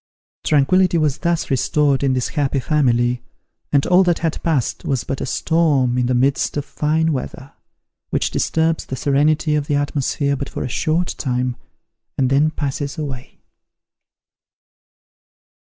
[0.43, 3.21] Tranquillity was thus restored in this happy family,
[3.71, 7.53] and all that had passed was but a storm in the midst of fine weather,
[8.09, 11.55] which disturbs the serenity of the atmosphere but for a short time,
[12.17, 13.41] and then passes away.